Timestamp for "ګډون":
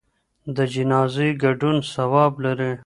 1.43-1.77